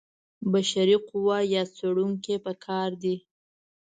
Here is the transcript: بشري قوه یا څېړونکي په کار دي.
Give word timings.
بشري 0.51 0.95
قوه 1.09 1.37
یا 1.53 1.63
څېړونکي 1.75 2.35
په 2.45 2.51
کار 2.65 2.89
دي. 3.03 3.15